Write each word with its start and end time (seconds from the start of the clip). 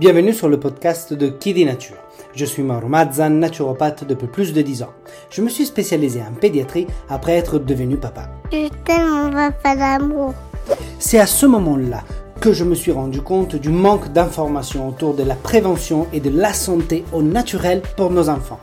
Bienvenue 0.00 0.32
sur 0.32 0.48
le 0.48 0.58
podcast 0.58 1.12
de 1.12 1.28
Kidi 1.28 1.66
Nature. 1.66 1.98
Je 2.34 2.46
suis 2.46 2.62
Mauro 2.62 2.88
Mazzan, 2.88 3.38
naturopathe 3.38 4.04
depuis 4.04 4.28
plus 4.28 4.54
de 4.54 4.62
10 4.62 4.84
ans. 4.84 4.94
Je 5.28 5.42
me 5.42 5.50
suis 5.50 5.66
spécialisé 5.66 6.22
en 6.22 6.32
pédiatrie 6.32 6.86
après 7.10 7.32
être 7.32 7.58
devenu 7.58 7.98
papa. 7.98 8.30
Je 8.50 8.68
t'aime, 8.86 9.06
mon 9.10 9.30
papa 9.30 9.76
d'amour. 9.76 10.32
C'est 10.98 11.18
à 11.18 11.26
ce 11.26 11.44
moment-là 11.44 12.02
que 12.40 12.54
je 12.54 12.64
me 12.64 12.74
suis 12.74 12.92
rendu 12.92 13.20
compte 13.20 13.56
du 13.56 13.68
manque 13.68 14.10
d'informations 14.10 14.88
autour 14.88 15.12
de 15.12 15.22
la 15.22 15.34
prévention 15.34 16.06
et 16.14 16.20
de 16.20 16.30
la 16.30 16.54
santé 16.54 17.04
au 17.12 17.20
naturel 17.20 17.82
pour 17.98 18.10
nos 18.10 18.30
enfants. 18.30 18.60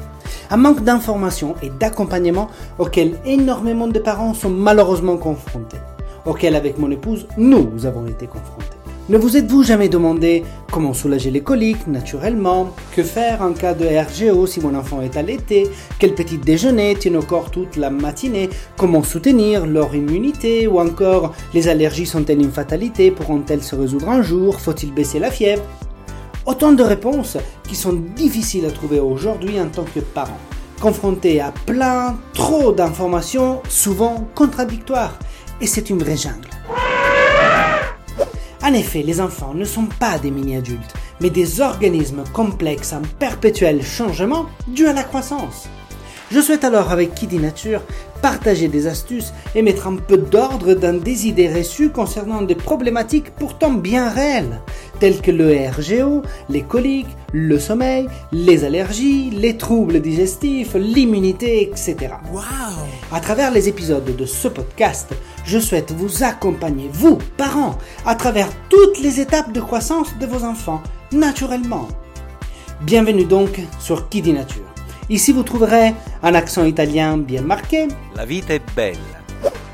Un 0.49 0.57
manque 0.57 0.83
d'informations 0.83 1.53
et 1.61 1.69
d'accompagnement 1.69 2.47
auquel 2.79 3.13
énormément 3.27 3.87
de 3.87 3.99
parents 3.99 4.33
sont 4.33 4.49
malheureusement 4.49 5.17
confrontés, 5.17 5.77
auquel 6.25 6.55
avec 6.55 6.79
mon 6.79 6.89
épouse 6.89 7.27
nous 7.37 7.85
avons 7.85 8.07
été 8.07 8.25
confrontés. 8.25 8.76
Ne 9.09 9.17
vous 9.17 9.37
êtes-vous 9.37 9.63
jamais 9.63 9.87
demandé 9.87 10.43
comment 10.69 10.93
soulager 10.93 11.31
les 11.31 11.39
coliques 11.39 11.87
naturellement? 11.87 12.75
Que 12.93 13.03
faire 13.03 13.41
en 13.41 13.53
cas 13.53 13.73
de 13.73 13.85
RGO 13.85 14.45
si 14.47 14.59
mon 14.59 14.75
enfant 14.75 15.01
est 15.01 15.15
allaité? 15.15 15.69
Quel 15.97 16.13
petit 16.13 16.37
déjeuner 16.37 16.93
tient 16.93 17.15
au 17.15 17.21
corps 17.21 17.49
toute 17.49 17.77
la 17.77 17.89
matinée? 17.89 18.49
Comment 18.75 19.03
soutenir 19.03 19.65
leur 19.65 19.95
immunité? 19.95 20.67
Ou 20.67 20.81
encore, 20.81 21.33
les 21.53 21.69
allergies 21.69 22.05
sont-elles 22.05 22.41
une 22.41 22.51
fatalité? 22.51 23.09
Pourront-elles 23.11 23.63
se 23.63 23.75
résoudre 23.75 24.09
un 24.09 24.21
jour? 24.21 24.59
Faut-il 24.59 24.93
baisser 24.93 25.19
la 25.19 25.31
fièvre? 25.31 25.63
Autant 26.45 26.73
de 26.73 26.83
réponses 26.83 27.37
qui 27.65 27.75
sont 27.75 27.93
difficiles 27.93 28.65
à 28.65 28.71
trouver 28.71 28.99
aujourd'hui 28.99 29.57
en 29.61 29.67
tant 29.67 29.85
que 29.85 30.01
parent, 30.01 30.39
confrontés 30.81 31.39
à 31.39 31.53
plein, 31.65 32.17
trop 32.33 32.73
d'informations, 32.73 33.61
souvent 33.69 34.27
contradictoires. 34.35 35.17
Et 35.61 35.65
c'est 35.65 35.89
une 35.89 35.99
vraie 35.99 36.17
jungle. 36.17 36.49
En 38.67 38.73
effet, 38.73 39.01
les 39.01 39.21
enfants 39.21 39.53
ne 39.53 39.63
sont 39.63 39.85
pas 39.97 40.19
des 40.19 40.29
mini-adultes, 40.29 40.93
mais 41.21 41.29
des 41.29 41.61
organismes 41.61 42.25
complexes 42.33 42.91
en 42.91 43.01
perpétuel 43.17 43.81
changement 43.81 44.47
dû 44.67 44.87
à 44.87 44.91
la 44.91 45.03
croissance. 45.03 45.69
Je 46.31 46.41
souhaite 46.41 46.65
alors 46.65 46.91
avec 46.91 47.15
Kiddy 47.15 47.37
Nature 47.37 47.81
partager 48.21 48.67
des 48.67 48.87
astuces 48.87 49.31
et 49.55 49.61
mettre 49.61 49.87
un 49.87 49.95
peu 49.95 50.17
d'ordre 50.17 50.73
dans 50.73 50.99
des 51.01 51.27
idées 51.27 51.47
reçues 51.47 51.91
concernant 51.91 52.41
des 52.41 52.55
problématiques 52.55 53.31
pourtant 53.31 53.71
bien 53.71 54.09
réelles, 54.09 54.59
telles 54.99 55.21
que 55.21 55.31
le 55.31 55.55
RGO, 55.69 56.23
les 56.49 56.63
coliques, 56.63 57.15
le 57.31 57.59
sommeil, 57.59 58.09
les 58.33 58.65
allergies, 58.65 59.29
les 59.29 59.55
troubles 59.55 60.01
digestifs, 60.01 60.73
l'immunité, 60.73 61.61
etc. 61.61 61.95
Wow 62.33 62.41
À 63.13 63.21
travers 63.21 63.51
les 63.51 63.69
épisodes 63.69 64.13
de 64.13 64.25
ce 64.25 64.49
podcast, 64.49 65.13
je 65.47 65.59
souhaite 65.59 65.91
vous 65.93 66.23
accompagner, 66.23 66.89
vous, 66.91 67.17
parents, 67.37 67.77
à 68.05 68.15
travers 68.15 68.49
toutes 68.69 68.99
les 68.99 69.21
étapes 69.21 69.53
de 69.53 69.61
croissance 69.61 70.13
de 70.19 70.25
vos 70.25 70.43
enfants, 70.43 70.83
naturellement. 71.13 71.87
Bienvenue 72.81 73.23
donc 73.23 73.61
sur 73.79 74.09
Kiddy 74.09 74.33
Nature. 74.33 74.65
Ici, 75.09 75.31
vous 75.31 75.43
trouverez 75.43 75.93
un 76.21 76.35
accent 76.35 76.65
italien 76.65 77.17
bien 77.17 77.41
marqué, 77.41 77.87
La 78.15 78.25
vita 78.25 78.53
è 78.53 78.61
bella. 78.75 78.99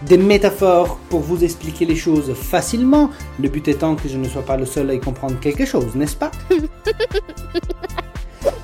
des 0.06 0.18
métaphores 0.18 0.98
pour 1.10 1.22
vous 1.22 1.44
expliquer 1.44 1.86
les 1.86 1.96
choses 1.96 2.34
facilement, 2.36 3.10
le 3.40 3.50
but 3.50 3.68
étant 3.68 3.96
que 3.96 4.08
je 4.08 4.18
ne 4.18 4.28
sois 4.30 4.44
pas 4.46 4.58
le 4.58 4.66
seul 4.68 4.92
à 4.92 4.94
y 4.94 5.00
comprendre 5.00 5.40
quelque 5.40 5.66
chose, 5.66 5.96
n'est-ce 5.96 6.16
pas? 6.16 6.32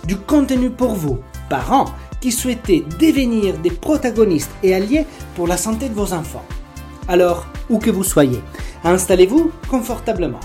Du 0.05 0.15
contenu 0.17 0.69
pour 0.71 0.93
vous, 0.95 1.19
parents, 1.49 1.85
qui 2.19 2.31
souhaitez 2.31 2.83
devenir 2.99 3.57
des 3.59 3.69
protagonistes 3.71 4.51
et 4.63 4.73
alliés 4.73 5.05
pour 5.35 5.47
la 5.47 5.55
santé 5.55 5.87
de 5.87 5.93
vos 5.93 6.13
enfants. 6.13 6.43
Alors, 7.09 7.47
où 7.71 7.79
que 7.79 7.89
vous 7.89 8.03
soyez, 8.03 8.39
installez-vous 8.83 9.51
confortablement. 9.67 10.39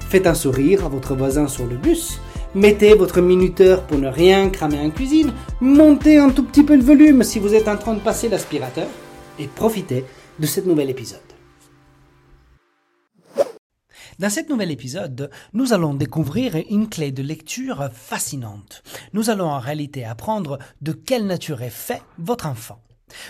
Faites 0.00 0.26
un 0.26 0.32
sourire 0.32 0.86
à 0.86 0.88
votre 0.88 1.14
voisin 1.14 1.46
sur 1.46 1.66
le 1.66 1.76
bus. 1.76 2.18
Mettez 2.54 2.94
votre 2.94 3.20
minuteur 3.20 3.86
pour 3.86 3.98
ne 3.98 4.08
rien 4.08 4.48
cramer 4.48 4.80
en 4.80 4.88
cuisine. 4.88 5.34
Montez 5.60 6.16
un 6.16 6.30
tout 6.30 6.42
petit 6.42 6.62
peu 6.62 6.74
le 6.74 6.82
volume 6.82 7.22
si 7.22 7.38
vous 7.38 7.52
êtes 7.54 7.68
en 7.68 7.76
train 7.76 7.92
de 7.92 8.00
passer 8.00 8.30
l'aspirateur. 8.30 8.88
Et 9.38 9.46
profitez 9.46 10.06
de 10.38 10.46
cet 10.46 10.64
nouvel 10.64 10.88
épisode. 10.88 11.20
Dans 14.18 14.30
cet 14.30 14.48
nouvel 14.48 14.70
épisode, 14.70 15.30
nous 15.52 15.74
allons 15.74 15.92
découvrir 15.92 16.56
une 16.70 16.88
clé 16.88 17.12
de 17.12 17.22
lecture 17.22 17.90
fascinante. 17.92 18.82
Nous 19.12 19.28
allons 19.28 19.50
en 19.50 19.58
réalité 19.58 20.06
apprendre 20.06 20.58
de 20.80 20.92
quelle 20.92 21.26
nature 21.26 21.60
est 21.60 21.68
fait 21.68 22.00
votre 22.16 22.46
enfant. 22.46 22.80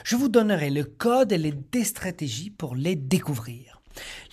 Je 0.04 0.16
vous 0.16 0.28
donnerai 0.28 0.70
le 0.70 0.84
code 0.84 1.32
et 1.32 1.38
les 1.38 1.84
stratégies 1.84 2.50
pour 2.50 2.74
les 2.74 2.96
découvrir. 2.96 3.82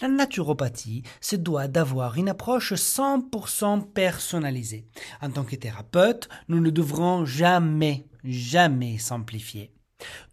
La 0.01 0.07
naturopathie 0.07 1.03
se 1.21 1.35
doit 1.35 1.67
d'avoir 1.67 2.17
une 2.17 2.29
approche 2.29 2.73
100% 2.73 3.91
personnalisée. 3.91 4.85
En 5.21 5.29
tant 5.29 5.43
que 5.43 5.55
thérapeute, 5.55 6.29
nous 6.47 6.59
ne 6.59 6.69
devrons 6.69 7.25
jamais, 7.25 8.05
jamais 8.23 8.97
simplifier. 8.97 9.71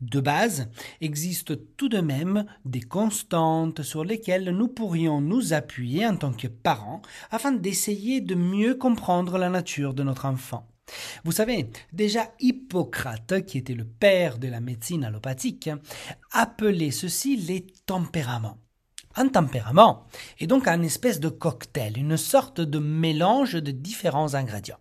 De 0.00 0.20
base, 0.20 0.68
existent 1.00 1.54
tout 1.76 1.88
de 1.88 2.00
même 2.00 2.44
des 2.64 2.80
constantes 2.80 3.82
sur 3.82 4.04
lesquelles 4.04 4.50
nous 4.50 4.66
pourrions 4.66 5.20
nous 5.20 5.52
appuyer 5.52 6.06
en 6.06 6.16
tant 6.16 6.32
que 6.32 6.48
parents 6.48 7.02
afin 7.30 7.52
d'essayer 7.52 8.20
de 8.20 8.34
mieux 8.34 8.74
comprendre 8.74 9.38
la 9.38 9.48
nature 9.48 9.94
de 9.94 10.02
notre 10.02 10.26
enfant. 10.26 10.66
Vous 11.24 11.32
savez, 11.32 11.70
déjà 11.92 12.32
Hippocrate, 12.40 13.44
qui 13.46 13.58
était 13.58 13.74
le 13.74 13.84
père 13.84 14.38
de 14.38 14.48
la 14.48 14.60
médecine 14.60 15.04
allopathique, 15.04 15.70
appelait 16.32 16.90
ceci 16.90 17.36
les 17.36 17.66
tempéraments. 17.86 18.58
Un 19.16 19.28
tempérament 19.28 20.06
est 20.38 20.46
donc 20.46 20.68
un 20.68 20.82
espèce 20.82 21.18
de 21.18 21.28
cocktail, 21.28 21.98
une 21.98 22.16
sorte 22.16 22.60
de 22.60 22.78
mélange 22.78 23.54
de 23.54 23.72
différents 23.72 24.34
ingrédients. 24.34 24.78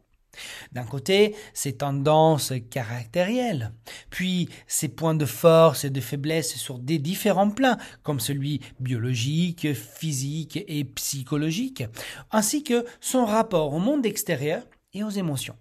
D'un 0.72 0.84
côté, 0.84 1.36
ses 1.54 1.78
tendances 1.78 2.54
caractérielles, 2.70 3.74
puis 4.10 4.50
ses 4.68 4.88
points 4.88 5.16
de 5.16 5.26
force 5.26 5.84
et 5.84 5.90
de 5.90 6.00
faiblesse 6.00 6.56
sur 6.56 6.80
des 6.80 7.00
différents 7.00 7.50
plans, 7.50 7.78
comme 8.04 8.20
celui 8.20 8.62
biologique, 8.80 9.74
physique 9.74 10.64
et 10.68 10.86
psychologique, 10.86 11.84
ainsi 12.32 12.64
que 12.64 12.86
son 13.02 13.26
rapport 13.26 13.74
au 13.74 13.80
monde 13.80 14.06
extérieur 14.06 14.64
et 14.94 15.04
aux 15.04 15.10
émotions. 15.10 15.56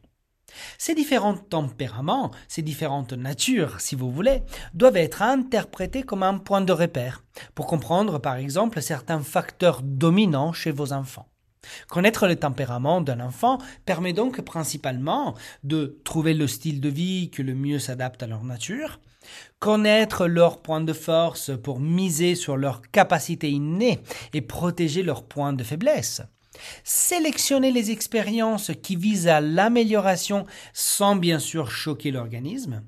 Ces 0.80 0.94
différents 0.94 1.36
tempéraments, 1.36 2.30
ces 2.46 2.62
différentes 2.62 3.12
natures, 3.12 3.80
si 3.80 3.96
vous 3.96 4.12
voulez, 4.12 4.42
doivent 4.74 4.96
être 4.96 5.22
interprétés 5.22 6.04
comme 6.04 6.22
un 6.22 6.38
point 6.38 6.60
de 6.60 6.72
repère 6.72 7.24
pour 7.56 7.66
comprendre 7.66 8.20
par 8.20 8.36
exemple 8.36 8.80
certains 8.80 9.20
facteurs 9.20 9.82
dominants 9.82 10.52
chez 10.52 10.70
vos 10.70 10.92
enfants. 10.92 11.26
Connaître 11.88 12.28
le 12.28 12.36
tempérament 12.36 13.00
d'un 13.00 13.18
enfant 13.18 13.58
permet 13.86 14.12
donc 14.12 14.40
principalement 14.42 15.34
de 15.64 16.00
trouver 16.04 16.32
le 16.32 16.46
style 16.46 16.80
de 16.80 16.88
vie 16.88 17.30
qui 17.30 17.42
le 17.42 17.54
mieux 17.54 17.80
s'adapte 17.80 18.22
à 18.22 18.28
leur 18.28 18.44
nature, 18.44 19.00
connaître 19.58 20.28
leurs 20.28 20.62
points 20.62 20.80
de 20.80 20.92
force 20.92 21.50
pour 21.60 21.80
miser 21.80 22.36
sur 22.36 22.56
leurs 22.56 22.82
capacités 22.92 23.50
innées 23.50 24.00
et 24.32 24.42
protéger 24.42 25.02
leurs 25.02 25.24
points 25.24 25.52
de 25.52 25.64
faiblesse, 25.64 26.22
sélectionner 26.84 27.70
les 27.72 27.90
expériences 27.90 28.70
qui 28.82 28.96
visent 28.96 29.28
à 29.28 29.40
l'amélioration 29.40 30.46
sans 30.72 31.16
bien 31.16 31.38
sûr 31.38 31.70
choquer 31.70 32.10
l'organisme, 32.10 32.82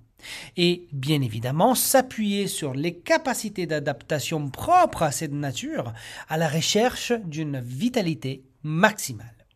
et 0.57 0.89
bien 0.93 1.23
évidemment 1.23 1.75
s'appuyer 1.75 2.47
sur 2.47 2.75
les 2.75 2.95
capacités 2.95 3.67
d'adaptation 3.67 4.51
propres 4.51 5.03
à 5.03 5.13
cette 5.13 5.33
nature 5.33 5.93
à 6.29 6.37
la 6.37 6.49
recherche 6.49 7.13
d'une 7.13 7.61
vitalité 7.61 8.45
maximale. 8.63 9.47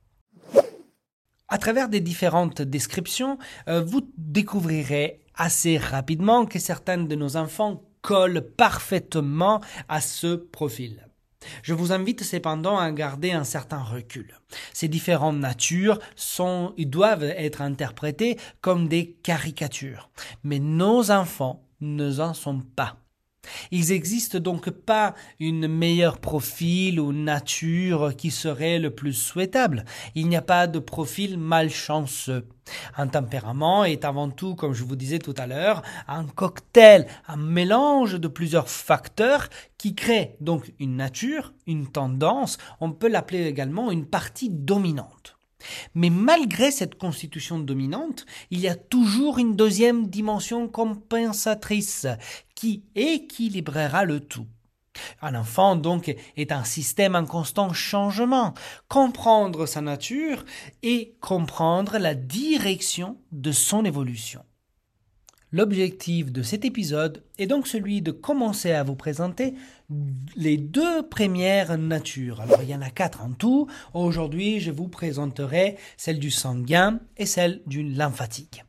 À 1.49 1.59
travers 1.59 1.89
des 1.89 2.01
différentes 2.01 2.63
descriptions, 2.63 3.39
euh, 3.69 3.83
vous 3.83 4.11
découvrirez 4.17 5.21
assez 5.37 5.79
rapidement 5.79 6.47
que 6.47 6.59
certains 6.59 6.99
de 6.99 7.15
nos 7.15 7.37
enfants 7.37 7.83
collent 8.03 8.43
parfaitement 8.57 9.61
à 9.89 10.01
ce 10.01 10.37
profil. 10.37 11.07
Je 11.63 11.75
vous 11.75 11.93
invite 11.93 12.23
cependant 12.23 12.79
à 12.79 12.91
garder 12.91 13.33
un 13.33 13.45
certain 13.45 13.83
recul. 13.83 14.39
Ces 14.73 14.89
différentes 14.89 15.39
natures 15.39 15.99
sont, 16.17 16.75
doivent 16.79 17.25
être 17.25 17.63
interprétées 17.63 18.39
comme 18.61 18.89
des 18.89 19.13
caricatures. 19.23 20.11
Mais 20.43 20.59
nos 20.59 21.11
enfants 21.11 21.65
ne 21.81 22.21
en 22.21 22.35
sont 22.35 22.61
pas. 22.77 22.97
Il 23.71 23.89
n'existe 23.89 24.37
donc 24.37 24.71
pas 24.71 25.15
une 25.41 25.69
meilleure 25.69 26.19
profil 26.19 27.01
ou 27.01 27.13
nature 27.13 28.15
qui 28.17 28.31
serait 28.31 28.79
le 28.79 28.91
plus 28.91 29.13
souhaitable. 29.13 29.85
Il 30.15 30.29
n'y 30.29 30.37
a 30.37 30.43
pas 30.43 30.67
de 30.67 30.79
profil 30.79 31.39
malchanceux. 31.39 32.47
Un 32.97 33.09
tempérament 33.09 33.85
est 33.85 34.05
avant 34.05 34.31
tout, 34.31 34.55
comme 34.55 34.73
je 34.73 34.85
vous 34.85 34.97
disais 34.97 35.19
tout 35.19 35.35
à 35.37 35.47
l'heure, 35.47 35.83
un 36.09 36.25
cocktail, 36.25 37.07
un 37.29 37.37
mélange 37.37 38.15
de 38.15 38.29
plusieurs 38.29 38.69
facteurs 38.69 39.49
qui 39.77 39.95
crée 39.95 40.37
donc 40.41 40.73
une 40.79 40.97
nature, 40.97 41.53
une 41.67 41.87
tendance, 41.87 42.59
on 42.81 42.93
peut 42.93 43.09
l'appeler 43.09 43.47
également 43.47 43.91
une 43.91 44.07
partie 44.07 44.49
dominante. 44.49 45.37
Mais 45.95 46.11
malgré 46.11 46.71
cette 46.71 46.97
constitution 46.97 47.59
dominante, 47.59 48.27
il 48.51 48.61
y 48.61 48.69
a 48.69 48.75
toujours 48.75 49.39
une 49.39 49.57
deuxième 49.57 50.09
dimension 50.09 50.69
compensatrice 50.69 52.07
qui 52.55 52.85
équilibrera 52.95 54.05
le 54.05 54.21
tout. 54.21 54.47
Un 55.23 55.35
enfant, 55.35 55.77
donc, 55.77 56.15
est 56.37 56.53
un 56.53 56.65
système 56.65 57.15
en 57.15 57.25
constant 57.25 57.73
changement. 57.73 58.55
Comprendre 58.89 59.67
sa 59.67 59.81
nature 59.81 60.45
et 60.83 61.17
comprendre 61.21 61.99
la 61.99 62.15
direction 62.15 63.19
de 63.33 63.53
son 63.53 63.85
évolution. 63.85 64.45
L'objectif 65.53 66.33
de 66.33 66.43
cet 66.43 66.65
épisode 66.65 67.23
est 67.39 67.47
donc 67.47 67.69
celui 67.69 68.03
de 68.03 68.11
commencer 68.11 68.73
à 68.73 68.83
vous 68.83 68.97
présenter 68.97 69.55
les 70.35 70.57
deux 70.57 71.09
premières 71.09 71.79
natures. 71.79 72.41
Alors 72.41 72.61
il 72.61 72.71
y 72.71 72.75
en 72.75 72.83
a 72.83 72.91
quatre 72.91 73.23
en 73.23 73.31
tout. 73.31 73.69
Aujourd'hui, 73.93 74.59
je 74.59 74.73
vous 74.73 74.89
présenterai 74.89 75.77
celle 75.97 76.19
du 76.19 76.33
sanguin 76.33 76.99
et 77.17 77.27
celle 77.27 77.63
du 77.67 77.85
lymphatique. 77.85 78.65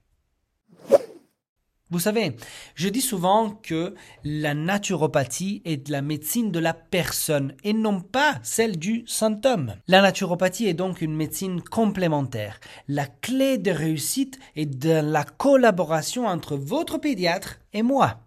Vous 1.92 2.00
savez, 2.00 2.36
je 2.74 2.90
dis 2.90 3.02
souvent 3.02 3.52
que 3.52 3.94
la 4.24 4.56
naturopathie 4.56 5.62
est 5.66 5.88
la 5.90 6.02
médecine 6.02 6.52
de 6.52 6.58
la 6.58 6.74
personne 6.74 7.54
et 7.64 7.74
non 7.74 8.02
pas 8.02 8.40
celle 8.42 8.80
du 8.80 9.04
symptôme. 9.06 9.76
La 9.88 10.02
naturopathie 10.02 10.66
est 10.68 10.74
donc 10.74 11.02
une 11.02 11.16
médecine 11.16 11.62
complémentaire. 11.62 12.60
La 12.88 13.06
clé 13.06 13.60
de 13.60 13.70
réussite 13.70 14.40
est 14.56 14.66
de 14.66 14.90
la 14.90 15.24
collaboration 15.24 16.26
entre 16.26 16.56
votre 16.56 16.98
pédiatre 16.98 17.60
et 17.72 17.84
moi. 17.84 18.22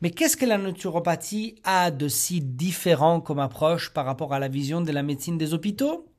Mais 0.00 0.10
qu'est-ce 0.10 0.36
que 0.36 0.46
la 0.46 0.58
naturopathie 0.58 1.56
a 1.64 1.90
de 1.90 2.06
si 2.06 2.40
différent 2.40 3.20
comme 3.20 3.40
approche 3.40 3.92
par 3.92 4.06
rapport 4.06 4.32
à 4.32 4.38
la 4.38 4.48
vision 4.48 4.80
de 4.80 4.92
la 4.92 5.02
médecine 5.02 5.38
des 5.38 5.54
hôpitaux? 5.54 6.11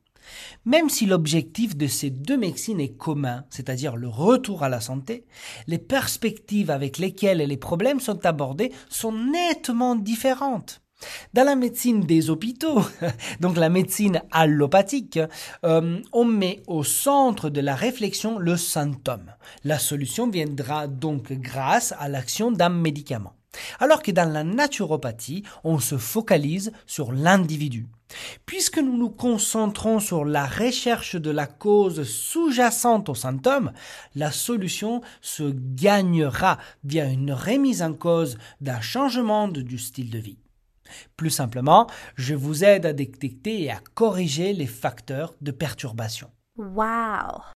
Même 0.64 0.88
si 0.88 1.06
l'objectif 1.06 1.76
de 1.76 1.86
ces 1.86 2.10
deux 2.10 2.36
médecines 2.36 2.80
est 2.80 2.96
commun, 2.96 3.44
c'est-à-dire 3.50 3.96
le 3.96 4.08
retour 4.08 4.62
à 4.62 4.68
la 4.68 4.80
santé, 4.80 5.26
les 5.66 5.78
perspectives 5.78 6.70
avec 6.70 6.98
lesquelles 6.98 7.38
les 7.38 7.56
problèmes 7.56 8.00
sont 8.00 8.24
abordés 8.26 8.72
sont 8.88 9.12
nettement 9.12 9.94
différentes. 9.94 10.80
Dans 11.34 11.44
la 11.44 11.56
médecine 11.56 12.00
des 12.00 12.30
hôpitaux, 12.30 12.80
donc 13.40 13.56
la 13.56 13.68
médecine 13.68 14.22
allopathique, 14.30 15.18
euh, 15.64 16.00
on 16.12 16.24
met 16.24 16.62
au 16.66 16.84
centre 16.84 17.50
de 17.50 17.60
la 17.60 17.74
réflexion 17.74 18.38
le 18.38 18.56
symptôme. 18.56 19.32
La 19.64 19.78
solution 19.78 20.28
viendra 20.30 20.86
donc 20.86 21.32
grâce 21.32 21.92
à 21.98 22.08
l'action 22.08 22.50
d'un 22.50 22.70
médicament. 22.70 23.34
Alors 23.80 24.02
que 24.02 24.10
dans 24.10 24.30
la 24.30 24.44
naturopathie, 24.44 25.44
on 25.64 25.78
se 25.78 25.96
focalise 25.96 26.72
sur 26.86 27.12
l'individu. 27.12 27.86
Puisque 28.46 28.78
nous 28.78 28.96
nous 28.96 29.10
concentrons 29.10 30.00
sur 30.00 30.24
la 30.24 30.46
recherche 30.46 31.16
de 31.16 31.30
la 31.30 31.46
cause 31.46 32.04
sous-jacente 32.04 33.08
au 33.08 33.14
symptôme, 33.14 33.72
la 34.14 34.30
solution 34.30 35.00
se 35.20 35.54
gagnera 35.54 36.58
via 36.84 37.06
une 37.06 37.32
remise 37.32 37.82
en 37.82 37.94
cause 37.94 38.38
d'un 38.60 38.80
changement 38.80 39.48
du 39.48 39.78
style 39.78 40.10
de 40.10 40.18
vie. 40.18 40.38
Plus 41.16 41.30
simplement, 41.30 41.88
je 42.14 42.34
vous 42.34 42.64
aide 42.64 42.86
à 42.86 42.92
détecter 42.92 43.62
et 43.62 43.70
à 43.70 43.80
corriger 43.94 44.52
les 44.52 44.66
facteurs 44.66 45.34
de 45.40 45.50
perturbation. 45.50 46.30
Wow! 46.56 47.53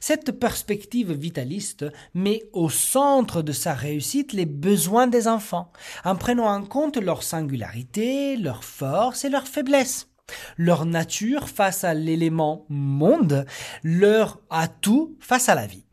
Cette 0.00 0.32
perspective 0.32 1.12
vitaliste 1.12 1.86
met 2.14 2.42
au 2.52 2.70
centre 2.70 3.42
de 3.42 3.52
sa 3.52 3.74
réussite 3.74 4.32
les 4.32 4.46
besoins 4.46 5.06
des 5.06 5.28
enfants, 5.28 5.72
en 6.04 6.16
prenant 6.16 6.46
en 6.46 6.62
compte 6.62 6.96
leur 6.96 7.22
singularité, 7.22 8.36
leurs 8.36 8.64
forces 8.64 9.24
et 9.24 9.30
leurs 9.30 9.48
faiblesses 9.48 10.08
leur 10.56 10.86
nature 10.86 11.48
face 11.48 11.84
à 11.84 11.94
l'élément 11.94 12.66
monde, 12.68 13.46
leur 13.82 14.40
atout 14.50 15.16
face 15.20 15.48
à 15.48 15.54
la 15.54 15.66
vie. 15.66 15.84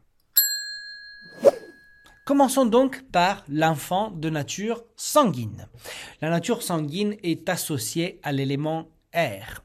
Commençons 2.26 2.66
donc 2.66 3.04
par 3.12 3.44
l'enfant 3.50 4.10
de 4.12 4.30
nature 4.30 4.86
sanguine. 4.96 5.68
La 6.22 6.30
nature 6.30 6.64
sanguine 6.64 7.18
est 7.22 7.50
associée 7.50 8.20
à 8.24 8.32
l'élément 8.32 8.88
air. 9.12 9.63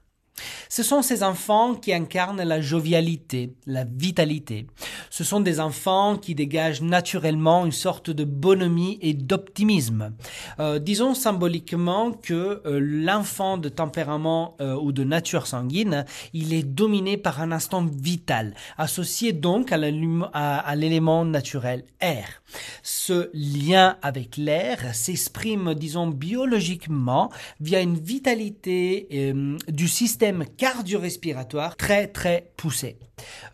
Ce 0.68 0.82
sont 0.82 1.02
ces 1.02 1.22
enfants 1.22 1.74
qui 1.74 1.92
incarnent 1.92 2.42
la 2.42 2.60
jovialité, 2.60 3.54
la 3.66 3.84
vitalité. 3.84 4.66
Ce 5.10 5.24
sont 5.24 5.40
des 5.40 5.60
enfants 5.60 6.16
qui 6.16 6.34
dégagent 6.34 6.82
naturellement 6.82 7.64
une 7.64 7.72
sorte 7.72 8.10
de 8.10 8.24
bonhomie 8.24 8.98
et 9.00 9.14
d'optimisme. 9.14 10.12
Euh, 10.60 10.78
disons 10.78 11.14
symboliquement 11.14 12.12
que 12.12 12.62
euh, 12.66 12.78
l'enfant 12.80 13.58
de 13.58 13.68
tempérament 13.68 14.56
euh, 14.60 14.74
ou 14.74 14.92
de 14.92 15.04
nature 15.04 15.46
sanguine, 15.46 16.04
il 16.32 16.52
est 16.52 16.62
dominé 16.62 17.16
par 17.16 17.40
un 17.40 17.52
instant 17.52 17.84
vital, 17.84 18.54
associé 18.76 19.32
donc 19.32 19.72
à 19.72 20.76
l'élément 20.76 21.24
naturel 21.24 21.84
air. 22.00 22.42
Ce 22.82 23.30
lien 23.34 23.96
avec 24.02 24.36
l'air 24.36 24.94
s'exprime, 24.94 25.74
disons, 25.74 26.06
biologiquement 26.06 27.30
via 27.60 27.80
une 27.80 27.98
vitalité 27.98 29.34
du 29.68 29.88
système 29.88 30.27
cardio-respiratoire 30.56 31.76
très 31.76 32.08
très 32.08 32.52
poussé. 32.56 32.98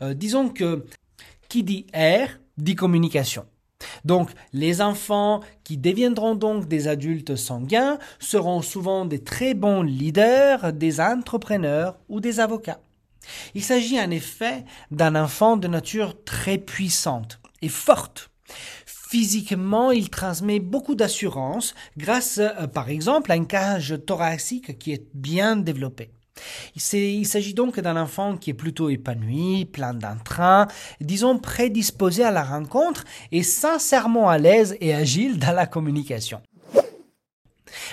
Euh, 0.03 0.15
disons 0.15 0.49
que 0.49 0.85
qui 1.49 1.63
dit 1.63 1.87
air 1.93 2.41
dit 2.57 2.75
communication. 2.75 3.47
Donc, 4.05 4.31
les 4.53 4.81
enfants 4.81 5.41
qui 5.63 5.77
deviendront 5.77 6.35
donc 6.35 6.69
des 6.69 6.89
adultes 6.89 7.37
sanguins 7.37 7.99
seront 8.19 8.63
souvent 8.63 9.05
des 9.05 9.23
très 9.23 9.55
bons 9.55 9.83
leaders, 9.83 10.73
des 10.73 11.01
entrepreneurs 11.01 11.99
ou 12.09 12.21
des 12.21 12.41
avocats. 12.41 12.81
Il 13.55 13.63
s'agit 13.63 14.01
en 14.01 14.11
effet 14.11 14.65
d'un 14.91 15.15
enfant 15.15 15.57
de 15.57 15.69
nature 15.69 16.23
très 16.25 16.59
puissante 16.59 17.41
et 17.63 17.69
forte. 17.69 18.31
Physiquement, 18.87 19.93
il 19.93 20.11
transmet 20.11 20.61
beaucoup 20.61 20.95
d'assurance 20.95 21.75
grâce, 21.97 22.39
euh, 22.39 22.67
par 22.67 22.89
exemple, 22.89 23.31
à 23.31 23.37
une 23.37 23.47
cage 23.47 23.95
thoracique 24.07 24.79
qui 24.79 24.93
est 24.93 25.07
bien 25.15 25.57
développée. 25.57 26.11
Il 26.75 27.27
s'agit 27.27 27.55
donc 27.55 27.79
d'un 27.79 27.97
enfant 27.97 28.37
qui 28.37 28.51
est 28.51 28.55
plutôt 28.55 28.91
épanoui, 28.91 29.65
plein 29.67 29.95
d'entrain, 29.95 30.67
disons 31.01 31.39
prédisposé 31.39 32.25
à 32.25 32.31
la 32.31 32.43
rencontre 32.43 33.05
et 33.33 33.43
sincèrement 33.43 34.29
à 34.29 34.39
l'aise 34.39 34.77
et 34.81 34.95
agile 34.95 35.39
dans 35.39 35.53
la 35.53 35.67
communication. 35.67 36.43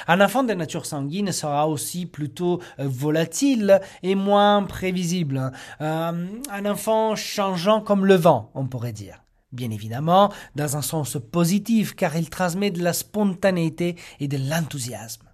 Un 0.07 0.21
enfant 0.21 0.43
de 0.43 0.53
nature 0.53 0.85
sanguine 0.85 1.31
sera 1.31 1.67
aussi 1.67 2.05
plutôt 2.05 2.61
euh, 2.79 2.88
volatile 2.88 3.81
et 4.03 4.15
moins 4.15 4.63
prévisible. 4.63 5.51
Euh, 5.81 6.27
un 6.51 6.65
enfant 6.65 7.15
changeant 7.15 7.81
comme 7.81 8.05
le 8.05 8.15
vent, 8.15 8.51
on 8.53 8.67
pourrait 8.67 8.93
dire. 8.93 9.23
Bien 9.51 9.69
évidemment, 9.69 10.31
dans 10.55 10.77
un 10.77 10.81
sens 10.81 11.17
positif, 11.31 11.95
car 11.95 12.15
il 12.15 12.29
transmet 12.29 12.71
de 12.71 12.81
la 12.81 12.93
spontanéité 12.93 13.95
et 14.19 14.27
de 14.27 14.38
l'enthousiasme. 14.38 15.27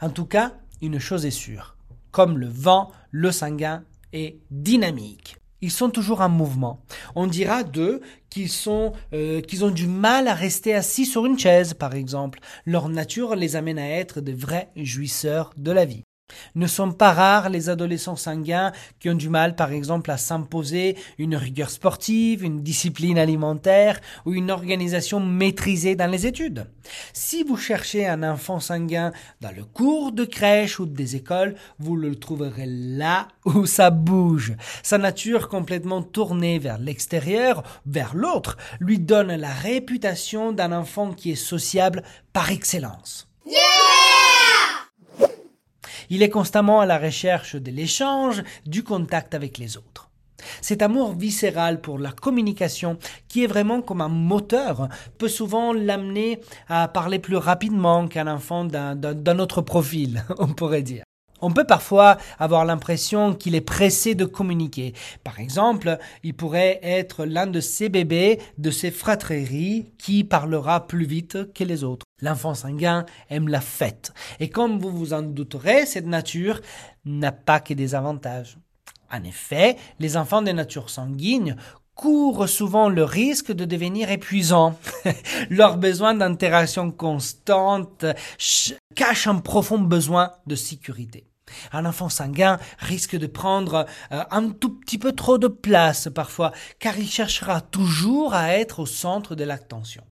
En 0.00 0.08
tout 0.10 0.26
cas, 0.26 0.52
une 0.80 0.98
chose 0.98 1.26
est 1.26 1.30
sûre, 1.30 1.76
comme 2.12 2.38
le 2.38 2.46
vent, 2.46 2.92
le 3.10 3.32
sanguin 3.32 3.82
est 4.12 4.36
dynamique. 4.50 5.36
Ils 5.62 5.70
sont 5.70 5.90
toujours 5.90 6.20
en 6.20 6.28
mouvement. 6.28 6.84
On 7.14 7.26
dira 7.26 7.62
d'eux 7.62 8.00
qu'ils 8.30 8.48
sont, 8.48 8.92
euh, 9.14 9.40
qu'ils 9.40 9.64
ont 9.64 9.70
du 9.70 9.86
mal 9.86 10.26
à 10.26 10.34
rester 10.34 10.74
assis 10.74 11.06
sur 11.06 11.24
une 11.24 11.38
chaise, 11.38 11.74
par 11.74 11.94
exemple. 11.94 12.40
Leur 12.66 12.88
nature 12.88 13.36
les 13.36 13.54
amène 13.56 13.78
à 13.78 13.88
être 13.88 14.20
de 14.20 14.32
vrais 14.32 14.70
jouisseurs 14.76 15.52
de 15.56 15.70
la 15.70 15.84
vie. 15.84 16.02
Ne 16.54 16.66
sont 16.66 16.92
pas 16.92 17.12
rares 17.12 17.48
les 17.48 17.68
adolescents 17.68 18.16
sanguins 18.16 18.72
qui 19.00 19.10
ont 19.10 19.14
du 19.14 19.28
mal, 19.28 19.54
par 19.56 19.72
exemple, 19.72 20.10
à 20.10 20.16
s'imposer 20.16 20.96
une 21.18 21.36
rigueur 21.36 21.70
sportive, 21.70 22.44
une 22.44 22.62
discipline 22.62 23.18
alimentaire 23.18 24.00
ou 24.26 24.34
une 24.34 24.50
organisation 24.50 25.20
maîtrisée 25.20 25.96
dans 25.96 26.10
les 26.10 26.26
études. 26.26 26.66
Si 27.12 27.42
vous 27.44 27.56
cherchez 27.56 28.06
un 28.06 28.22
enfant 28.22 28.60
sanguin 28.60 29.12
dans 29.40 29.54
le 29.54 29.64
cours 29.64 30.12
de 30.12 30.24
crèche 30.24 30.80
ou 30.80 30.86
des 30.86 31.16
écoles, 31.16 31.54
vous 31.78 31.96
le 31.96 32.14
trouverez 32.16 32.66
là 32.66 33.28
où 33.44 33.66
ça 33.66 33.90
bouge. 33.90 34.54
Sa 34.82 34.98
nature 34.98 35.48
complètement 35.48 36.02
tournée 36.02 36.58
vers 36.58 36.78
l'extérieur, 36.78 37.62
vers 37.86 38.14
l'autre, 38.14 38.56
lui 38.80 38.98
donne 38.98 39.34
la 39.34 39.52
réputation 39.52 40.52
d'un 40.52 40.72
enfant 40.72 41.12
qui 41.12 41.32
est 41.32 41.36
sociable 41.36 42.02
par 42.32 42.50
excellence. 42.50 43.28
Il 46.10 46.22
est 46.22 46.30
constamment 46.30 46.80
à 46.80 46.86
la 46.86 46.98
recherche 46.98 47.56
de 47.56 47.70
l'échange, 47.70 48.42
du 48.66 48.82
contact 48.82 49.34
avec 49.34 49.58
les 49.58 49.76
autres. 49.76 50.08
Cet 50.60 50.82
amour 50.82 51.14
viscéral 51.14 51.80
pour 51.80 51.98
la 51.98 52.12
communication, 52.12 52.98
qui 53.28 53.44
est 53.44 53.46
vraiment 53.46 53.80
comme 53.80 54.00
un 54.00 54.08
moteur, 54.08 54.88
peut 55.18 55.28
souvent 55.28 55.72
l'amener 55.72 56.40
à 56.68 56.88
parler 56.88 57.18
plus 57.18 57.36
rapidement 57.36 58.08
qu'un 58.08 58.26
enfant 58.26 58.64
d'un 58.64 59.38
autre 59.38 59.62
profil, 59.62 60.24
on 60.38 60.48
pourrait 60.48 60.82
dire. 60.82 61.04
On 61.44 61.50
peut 61.50 61.64
parfois 61.64 62.18
avoir 62.38 62.64
l'impression 62.64 63.34
qu'il 63.34 63.56
est 63.56 63.60
pressé 63.60 64.14
de 64.14 64.24
communiquer. 64.24 64.94
Par 65.24 65.40
exemple, 65.40 65.98
il 66.22 66.34
pourrait 66.34 66.78
être 66.84 67.24
l'un 67.24 67.48
de 67.48 67.60
ces 67.60 67.88
bébés 67.88 68.38
de 68.58 68.70
ces 68.70 68.92
fratries 68.92 69.92
qui 69.98 70.22
parlera 70.22 70.86
plus 70.86 71.04
vite 71.04 71.52
que 71.52 71.64
les 71.64 71.82
autres. 71.82 72.06
L'enfant 72.20 72.54
sanguin 72.54 73.04
aime 73.28 73.48
la 73.48 73.60
fête. 73.60 74.12
Et 74.38 74.50
comme 74.50 74.78
vous 74.78 74.92
vous 74.92 75.12
en 75.14 75.22
douterez, 75.22 75.84
cette 75.84 76.06
nature 76.06 76.60
n'a 77.04 77.32
pas 77.32 77.58
que 77.58 77.74
des 77.74 77.96
avantages. 77.96 78.56
En 79.10 79.24
effet, 79.24 79.76
les 79.98 80.16
enfants 80.16 80.42
de 80.42 80.52
nature 80.52 80.90
sanguine 80.90 81.56
courent 81.96 82.48
souvent 82.48 82.88
le 82.88 83.02
risque 83.02 83.50
de 83.50 83.64
devenir 83.64 84.12
épuisants. 84.12 84.78
Leur 85.50 85.76
besoin 85.76 86.14
d'interaction 86.14 86.92
constante 86.92 88.06
cache 88.94 89.26
un 89.26 89.40
profond 89.40 89.78
besoin 89.78 90.30
de 90.46 90.54
sécurité. 90.54 91.31
Un 91.72 91.84
enfant 91.86 92.08
sanguin 92.08 92.58
risque 92.78 93.16
de 93.16 93.26
prendre 93.26 93.86
euh, 94.12 94.22
un 94.30 94.50
tout 94.50 94.70
petit 94.70 94.98
peu 94.98 95.12
trop 95.12 95.38
de 95.38 95.48
place 95.48 96.08
parfois, 96.14 96.52
car 96.78 96.98
il 96.98 97.08
cherchera 97.08 97.60
toujours 97.60 98.34
à 98.34 98.54
être 98.54 98.80
au 98.80 98.86
centre 98.86 99.34
de 99.34 99.44
l'attention. 99.44 100.04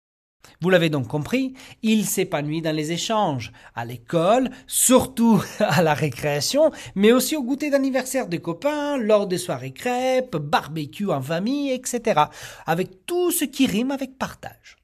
Vous 0.62 0.69
l'avez 0.69 0.89
donc 0.89 1.08
compris, 1.08 1.53
il 1.84 2.05
s'épanouit 2.05 2.62
dans 2.62 2.75
les 2.75 2.91
échanges, 2.91 3.53
à 3.75 3.86
l'école, 3.86 4.50
surtout 4.67 5.41
à 5.60 5.81
la 5.81 5.93
récréation, 5.93 6.72
mais 6.96 7.12
aussi 7.12 7.38
au 7.38 7.43
goûter 7.43 7.69
d'anniversaire 7.69 8.27
des 8.27 8.39
copains, 8.39 8.98
lors 8.98 9.27
des 9.27 9.38
soirées 9.38 9.74
crêpes, 9.74 10.36
barbecue 10.36 11.12
en 11.12 11.22
famille, 11.22 11.72
etc., 11.72 12.22
avec 12.65 13.05
tout 13.05 13.31
ce 13.31 13.46
qui 13.46 13.67
rime 13.67 13.91
avec 13.91 14.17
partage. 14.17 14.78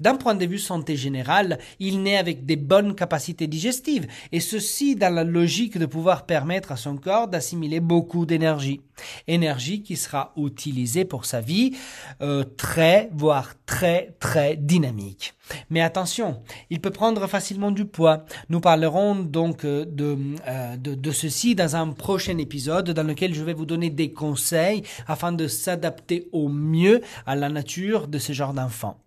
D'un 0.00 0.14
point 0.14 0.34
de 0.34 0.46
vue 0.46 0.58
santé 0.58 0.96
générale, 0.96 1.58
il 1.80 2.02
naît 2.02 2.18
avec 2.18 2.46
des 2.46 2.56
bonnes 2.56 2.94
capacités 2.94 3.46
digestives, 3.46 4.06
et 4.32 4.40
ceci 4.40 4.94
dans 4.94 5.12
la 5.12 5.24
logique 5.24 5.78
de 5.78 5.86
pouvoir 5.86 6.24
permettre 6.26 6.72
à 6.72 6.76
son 6.76 6.96
corps 6.96 7.28
d'assimiler 7.28 7.80
beaucoup 7.80 8.26
d'énergie. 8.26 8.80
Énergie 9.26 9.82
qui 9.82 9.96
sera 9.96 10.32
utilisée 10.36 11.04
pour 11.04 11.24
sa 11.24 11.40
vie 11.40 11.76
euh, 12.20 12.44
très, 12.56 13.10
voire 13.12 13.54
très, 13.66 14.14
très 14.20 14.56
dynamique. 14.56 15.34
Mais 15.70 15.80
attention, 15.80 16.42
il 16.70 16.80
peut 16.80 16.90
prendre 16.90 17.26
facilement 17.26 17.70
du 17.70 17.84
poids. 17.84 18.24
Nous 18.48 18.60
parlerons 18.60 19.14
donc 19.16 19.64
euh, 19.64 19.84
de, 19.84 20.16
euh, 20.46 20.76
de, 20.76 20.94
de, 20.94 21.10
ceci 21.10 21.54
dans 21.54 21.76
un 21.76 21.88
prochain 21.88 22.38
épisode 22.38 22.90
dans 22.90 23.02
lequel 23.06 23.34
je 23.34 23.42
vais 23.42 23.54
vous 23.54 23.66
donner 23.66 23.90
des 23.90 24.12
conseils 24.12 24.82
afin 25.06 25.32
de 25.32 25.48
s'adapter 25.48 26.28
au 26.32 26.48
mieux 26.48 27.00
à 27.26 27.34
la 27.34 27.48
nature 27.48 28.08
de 28.08 28.18
ce 28.18 28.32
genre 28.32 28.52
d'enfant. 28.52 28.98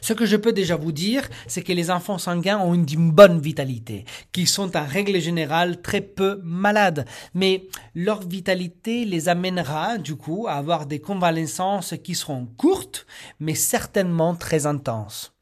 Ce 0.00 0.12
que 0.12 0.26
je 0.26 0.36
peux 0.36 0.52
déjà 0.52 0.76
vous 0.76 0.92
dire, 0.92 1.28
c'est 1.46 1.62
que 1.62 1.72
les 1.72 1.90
enfants 1.90 2.18
sanguins 2.18 2.58
ont 2.58 2.74
une 2.74 3.12
bonne 3.12 3.40
vitalité, 3.40 4.04
qu'ils 4.32 4.48
sont 4.48 4.76
en 4.76 4.84
règle 4.84 5.20
générale 5.20 5.80
très 5.80 6.00
peu 6.00 6.40
malades, 6.42 7.06
mais 7.34 7.68
leur 7.94 8.20
vitalité 8.26 9.04
les 9.04 9.28
amènera 9.28 9.98
du 9.98 10.16
coup 10.16 10.46
à 10.48 10.54
avoir 10.54 10.86
des 10.86 11.00
convalescences 11.00 11.94
qui 12.02 12.14
seront 12.14 12.46
courtes, 12.56 13.06
mais 13.38 13.54
certainement 13.54 14.34
très 14.34 14.66
intenses. 14.66 15.32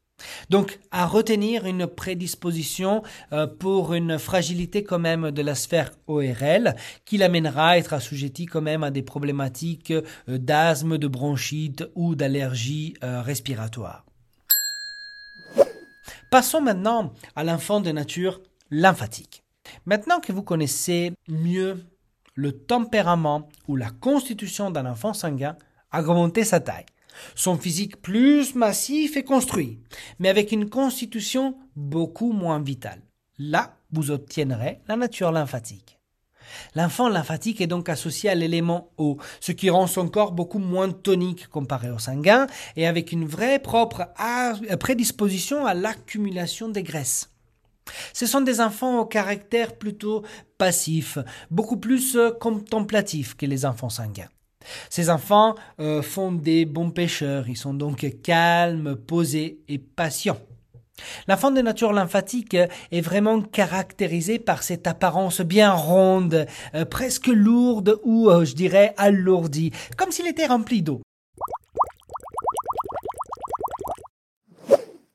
Donc, 0.49 0.79
à 0.91 1.05
retenir 1.05 1.65
une 1.65 1.87
prédisposition 1.87 3.03
euh, 3.31 3.47
pour 3.47 3.93
une 3.93 4.19
fragilité 4.19 4.83
quand 4.83 4.99
même 4.99 5.31
de 5.31 5.41
la 5.41 5.55
sphère 5.55 5.91
ORL 6.07 6.75
qui 7.05 7.17
l'amènera 7.17 7.69
à 7.69 7.77
être 7.77 7.93
assujetti 7.93 8.45
quand 8.45 8.61
même 8.61 8.83
à 8.83 8.91
des 8.91 9.01
problématiques 9.01 9.91
euh, 9.91 10.03
d'asthme, 10.27 10.97
de 10.97 11.07
bronchite 11.07 11.85
ou 11.95 12.15
d'allergie 12.15 12.95
euh, 13.01 13.21
respiratoire. 13.21 14.08
Passons 16.29 16.61
maintenant 16.61 17.11
à 17.35 17.43
l'enfant 17.43 17.81
de 17.81 17.91
nature 17.91 18.41
lymphatique. 18.69 19.43
Maintenant 19.85 20.19
que 20.19 20.31
vous 20.31 20.43
connaissez 20.43 21.11
mieux 21.27 21.83
le 22.35 22.51
tempérament 22.51 23.49
ou 23.67 23.75
la 23.75 23.89
constitution 23.89 24.69
d'un 24.69 24.85
enfant 24.85 25.13
sanguin, 25.13 25.57
augmentez 25.91 26.43
sa 26.43 26.59
taille. 26.59 26.85
Son 27.33 27.57
physique 27.57 28.01
plus 28.01 28.53
massif 28.53 29.17
et 29.17 29.23
construit, 29.23 29.79
mais 30.19 30.29
avec 30.29 30.51
une 30.51 30.69
constitution 30.69 31.57
beaucoup 31.75 32.31
moins 32.31 32.61
vitale. 32.61 33.01
Là, 33.39 33.75
vous 33.91 34.11
obtiendrez 34.11 34.81
la 34.87 34.95
nature 34.95 35.31
lymphatique. 35.31 35.98
L'enfant 36.75 37.09
lymphatique 37.09 37.61
est 37.61 37.67
donc 37.67 37.89
associé 37.89 38.29
à 38.29 38.35
l'élément 38.35 38.91
eau, 38.97 39.17
ce 39.39 39.51
qui 39.51 39.69
rend 39.69 39.87
son 39.87 40.07
corps 40.07 40.31
beaucoup 40.31 40.59
moins 40.59 40.89
tonique 40.91 41.47
comparé 41.47 41.89
au 41.89 41.99
sanguin 41.99 42.47
et 42.75 42.87
avec 42.87 43.11
une 43.11 43.25
vraie 43.25 43.59
propre 43.59 44.07
prédisposition 44.79 45.65
à 45.65 45.73
l'accumulation 45.73 46.69
des 46.69 46.83
graisses. 46.83 47.29
Ce 48.13 48.25
sont 48.25 48.41
des 48.41 48.61
enfants 48.61 48.99
au 48.99 49.05
caractère 49.05 49.75
plutôt 49.75 50.23
passif, 50.57 51.17
beaucoup 51.49 51.77
plus 51.77 52.15
euh, 52.15 52.31
contemplatif 52.31 53.35
que 53.35 53.45
les 53.45 53.65
enfants 53.65 53.89
sanguins. 53.89 54.29
Ces 54.89 55.09
enfants 55.09 55.55
euh, 55.79 56.01
font 56.01 56.31
des 56.31 56.65
bons 56.65 56.91
pêcheurs, 56.91 57.49
ils 57.49 57.57
sont 57.57 57.73
donc 57.73 58.05
calmes, 58.21 58.95
posés 58.95 59.61
et 59.67 59.77
patients. 59.77 60.37
L'enfant 61.27 61.51
de 61.51 61.61
nature 61.61 61.93
lymphatique 61.93 62.55
est 62.55 63.01
vraiment 63.01 63.41
caractérisé 63.41 64.39
par 64.39 64.63
cette 64.63 64.87
apparence 64.87 65.41
bien 65.41 65.71
ronde, 65.71 66.45
euh, 66.75 66.85
presque 66.85 67.27
lourde 67.27 67.99
ou, 68.03 68.29
euh, 68.29 68.45
je 68.45 68.55
dirais, 68.55 68.93
alourdie, 68.97 69.71
comme 69.97 70.11
s'il 70.11 70.27
était 70.27 70.47
rempli 70.47 70.81
d'eau. 70.81 71.01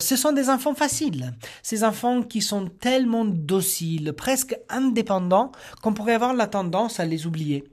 Ce 0.01 0.17
sont 0.17 0.33
des 0.33 0.51
enfants 0.51 0.75
faciles, 0.75 1.33
ces 1.63 1.83
enfants 1.83 2.23
qui 2.23 2.43
sont 2.43 2.67
tellement 2.67 3.25
dociles, 3.25 4.13
presque 4.13 4.55
indépendants, 4.69 5.51
qu'on 5.83 5.95
pourrait 5.95 6.13
avoir 6.13 6.35
la 6.35 6.47
tendance 6.47 7.01
à 7.01 7.07
les 7.07 7.27
oublier. 7.27 7.65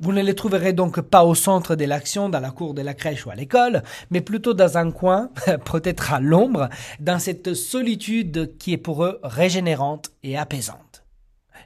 Vous 0.00 0.12
ne 0.12 0.22
les 0.22 0.34
trouverez 0.34 0.72
donc 0.72 1.00
pas 1.00 1.24
au 1.24 1.34
centre 1.34 1.74
de 1.74 1.84
l'action 1.84 2.28
dans 2.28 2.40
la 2.40 2.50
cour 2.50 2.74
de 2.74 2.82
la 2.82 2.94
crèche 2.94 3.26
ou 3.26 3.30
à 3.30 3.34
l'école, 3.34 3.82
mais 4.10 4.20
plutôt 4.20 4.54
dans 4.54 4.78
un 4.78 4.90
coin, 4.90 5.30
peut-être 5.64 6.12
à 6.12 6.20
l'ombre, 6.20 6.68
dans 7.00 7.18
cette 7.18 7.54
solitude 7.54 8.56
qui 8.58 8.72
est 8.72 8.78
pour 8.78 9.04
eux 9.04 9.18
régénérante 9.22 10.10
et 10.22 10.36
apaisante. 10.36 11.04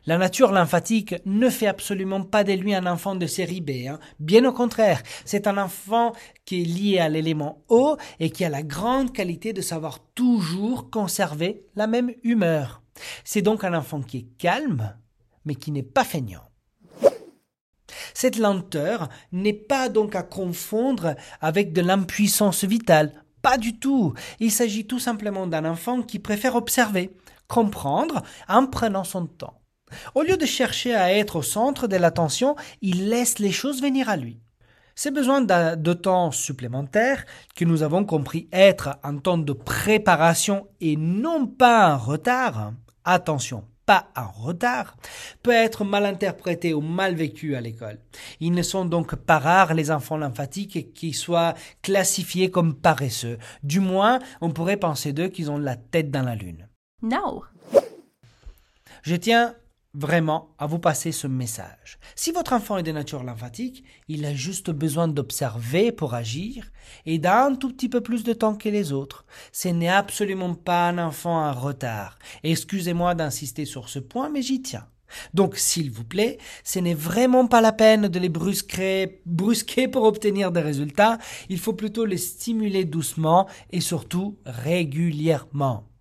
La 0.04 0.18
nature 0.18 0.50
lymphatique 0.50 1.14
ne 1.26 1.48
fait 1.48 1.68
absolument 1.68 2.22
pas 2.22 2.42
de 2.42 2.52
lui 2.54 2.74
un 2.74 2.86
enfant 2.86 3.14
de 3.14 3.26
série 3.26 3.60
B. 3.60 3.86
Hein. 3.88 4.00
Bien 4.18 4.44
au 4.44 4.52
contraire, 4.52 5.00
c'est 5.24 5.46
un 5.46 5.58
enfant 5.58 6.12
qui 6.44 6.62
est 6.62 6.64
lié 6.64 6.98
à 6.98 7.08
l'élément 7.08 7.62
eau 7.68 7.96
et 8.18 8.30
qui 8.30 8.44
a 8.44 8.48
la 8.48 8.64
grande 8.64 9.12
qualité 9.12 9.52
de 9.52 9.60
savoir 9.60 10.00
toujours 10.14 10.90
conserver 10.90 11.62
la 11.76 11.86
même 11.86 12.10
humeur. 12.24 12.82
C'est 13.22 13.42
donc 13.42 13.62
un 13.62 13.74
enfant 13.74 14.02
qui 14.02 14.18
est 14.18 14.38
calme, 14.38 14.92
mais 15.44 15.54
qui 15.54 15.70
n'est 15.70 15.84
pas 15.84 16.04
feignant. 16.04 16.51
Cette 18.14 18.38
lenteur 18.38 19.08
n'est 19.32 19.52
pas 19.52 19.88
donc 19.88 20.14
à 20.14 20.22
confondre 20.22 21.14
avec 21.40 21.72
de 21.72 21.80
l'impuissance 21.80 22.64
vitale. 22.64 23.24
Pas 23.42 23.58
du 23.58 23.78
tout. 23.78 24.14
Il 24.38 24.52
s'agit 24.52 24.86
tout 24.86 25.00
simplement 25.00 25.46
d'un 25.46 25.64
enfant 25.64 26.02
qui 26.02 26.18
préfère 26.18 26.54
observer, 26.54 27.10
comprendre 27.48 28.22
en 28.48 28.66
prenant 28.66 29.04
son 29.04 29.26
temps. 29.26 29.58
Au 30.14 30.22
lieu 30.22 30.36
de 30.36 30.46
chercher 30.46 30.94
à 30.94 31.12
être 31.12 31.36
au 31.36 31.42
centre 31.42 31.86
de 31.86 31.96
l'attention, 31.96 32.56
il 32.80 33.08
laisse 33.08 33.38
les 33.38 33.52
choses 33.52 33.82
venir 33.82 34.08
à 34.08 34.16
lui. 34.16 34.40
Ces 34.94 35.10
besoins 35.10 35.40
de 35.40 35.92
temps 35.94 36.30
supplémentaire, 36.30 37.24
que 37.56 37.64
nous 37.64 37.82
avons 37.82 38.04
compris 38.04 38.48
être 38.52 38.98
un 39.02 39.16
temps 39.16 39.38
de 39.38 39.52
préparation 39.52 40.68
et 40.80 40.96
non 40.96 41.46
pas 41.46 41.86
un 41.86 41.96
retard, 41.96 42.72
attention, 43.04 43.64
pas 43.86 44.08
en 44.16 44.30
retard, 44.30 44.96
peut 45.42 45.52
être 45.52 45.84
mal 45.84 46.06
interprété 46.06 46.74
ou 46.74 46.80
mal 46.80 47.14
vécu 47.14 47.56
à 47.56 47.60
l'école. 47.60 47.98
Ils 48.40 48.52
ne 48.52 48.62
sont 48.62 48.84
donc 48.84 49.16
pas 49.16 49.38
rares 49.38 49.74
les 49.74 49.90
enfants 49.90 50.16
lymphatiques 50.16 50.92
qui 50.94 51.12
soient 51.12 51.54
classifiés 51.82 52.50
comme 52.50 52.74
paresseux. 52.74 53.38
Du 53.62 53.80
moins, 53.80 54.18
on 54.40 54.50
pourrait 54.50 54.76
penser 54.76 55.12
d'eux 55.12 55.28
qu'ils 55.28 55.50
ont 55.50 55.58
la 55.58 55.76
tête 55.76 56.10
dans 56.10 56.22
la 56.22 56.34
lune. 56.34 56.68
No. 57.02 57.44
Je 59.02 59.16
tiens 59.16 59.54
vraiment 59.94 60.54
à 60.58 60.66
vous 60.66 60.78
passer 60.78 61.12
ce 61.12 61.26
message. 61.26 61.98
Si 62.14 62.32
votre 62.32 62.52
enfant 62.52 62.78
est 62.78 62.82
de 62.82 62.92
nature 62.92 63.24
lymphatique, 63.24 63.84
il 64.08 64.24
a 64.24 64.34
juste 64.34 64.70
besoin 64.70 65.08
d'observer 65.08 65.92
pour 65.92 66.14
agir 66.14 66.70
et 67.06 67.18
d'un 67.18 67.54
tout 67.54 67.68
petit 67.68 67.88
peu 67.88 68.00
plus 68.00 68.24
de 68.24 68.32
temps 68.32 68.54
que 68.54 68.68
les 68.68 68.92
autres. 68.92 69.26
Ce 69.52 69.68
n'est 69.68 69.88
absolument 69.88 70.54
pas 70.54 70.88
un 70.88 70.98
enfant 70.98 71.46
en 71.46 71.52
retard. 71.52 72.18
Excusez-moi 72.42 73.14
d'insister 73.14 73.64
sur 73.64 73.88
ce 73.88 73.98
point, 73.98 74.30
mais 74.30 74.42
j'y 74.42 74.62
tiens. 74.62 74.86
Donc, 75.34 75.56
s'il 75.56 75.90
vous 75.90 76.04
plaît, 76.04 76.38
ce 76.64 76.78
n'est 76.78 76.94
vraiment 76.94 77.46
pas 77.46 77.60
la 77.60 77.72
peine 77.72 78.08
de 78.08 78.18
les 78.18 78.30
brusquer, 78.30 79.20
brusquer 79.26 79.88
pour 79.88 80.04
obtenir 80.04 80.52
des 80.52 80.60
résultats. 80.60 81.18
Il 81.50 81.58
faut 81.58 81.74
plutôt 81.74 82.06
les 82.06 82.16
stimuler 82.16 82.86
doucement 82.86 83.46
et 83.70 83.80
surtout 83.80 84.38
régulièrement. 84.46 85.91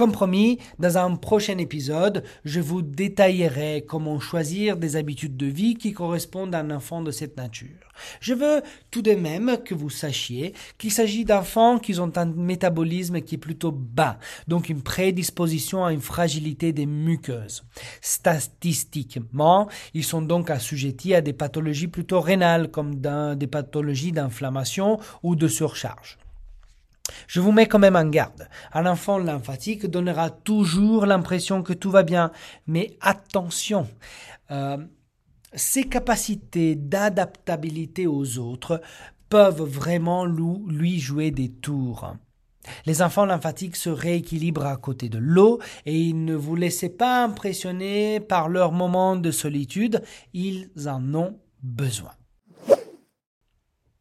Comme 0.00 0.12
promis, 0.12 0.58
dans 0.78 0.96
un 0.96 1.14
prochain 1.14 1.58
épisode, 1.58 2.24
je 2.46 2.60
vous 2.60 2.80
détaillerai 2.80 3.84
comment 3.86 4.18
choisir 4.18 4.78
des 4.78 4.96
habitudes 4.96 5.36
de 5.36 5.44
vie 5.44 5.74
qui 5.74 5.92
correspondent 5.92 6.54
à 6.54 6.60
un 6.60 6.70
enfant 6.70 7.02
de 7.02 7.10
cette 7.10 7.36
nature. 7.36 7.92
Je 8.18 8.32
veux 8.32 8.62
tout 8.90 9.02
de 9.02 9.12
même 9.12 9.58
que 9.62 9.74
vous 9.74 9.90
sachiez 9.90 10.54
qu'il 10.78 10.90
s'agit 10.90 11.26
d'enfants 11.26 11.78
qui 11.78 12.00
ont 12.00 12.10
un 12.16 12.24
métabolisme 12.24 13.20
qui 13.20 13.34
est 13.34 13.38
plutôt 13.38 13.72
bas, 13.72 14.18
donc 14.48 14.70
une 14.70 14.80
prédisposition 14.80 15.84
à 15.84 15.92
une 15.92 16.00
fragilité 16.00 16.72
des 16.72 16.86
muqueuses. 16.86 17.62
Statistiquement, 18.00 19.68
ils 19.92 20.02
sont 20.02 20.22
donc 20.22 20.48
assujettis 20.48 21.14
à 21.14 21.20
des 21.20 21.34
pathologies 21.34 21.88
plutôt 21.88 22.22
rénales 22.22 22.70
comme 22.70 22.94
des 23.36 23.46
pathologies 23.46 24.12
d'inflammation 24.12 24.98
ou 25.22 25.36
de 25.36 25.46
surcharge. 25.46 26.16
Je 27.26 27.40
vous 27.40 27.52
mets 27.52 27.66
quand 27.66 27.78
même 27.78 27.96
en 27.96 28.06
garde. 28.06 28.48
Un 28.72 28.86
enfant 28.86 29.18
lymphatique 29.18 29.86
donnera 29.86 30.30
toujours 30.30 31.06
l'impression 31.06 31.62
que 31.62 31.72
tout 31.72 31.90
va 31.90 32.02
bien, 32.02 32.30
mais 32.66 32.96
attention. 33.00 33.88
Euh, 34.50 34.78
ses 35.54 35.84
capacités 35.84 36.76
d'adaptabilité 36.76 38.06
aux 38.06 38.38
autres 38.38 38.80
peuvent 39.28 39.62
vraiment 39.62 40.26
lui 40.26 40.98
jouer 41.00 41.30
des 41.30 41.50
tours. 41.50 42.14
Les 42.86 43.02
enfants 43.02 43.24
lymphatiques 43.24 43.76
se 43.76 43.90
rééquilibrent 43.90 44.66
à 44.66 44.76
côté 44.76 45.08
de 45.08 45.18
l'eau 45.18 45.60
et 45.86 46.12
ne 46.12 46.34
vous 46.34 46.56
laissez 46.56 46.90
pas 46.90 47.24
impressionner 47.24 48.20
par 48.20 48.48
leurs 48.48 48.72
moments 48.72 49.16
de 49.16 49.30
solitude, 49.30 50.02
ils 50.34 50.70
en 50.86 51.14
ont 51.14 51.38
besoin. 51.62 52.12